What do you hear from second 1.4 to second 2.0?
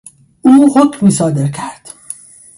کرد.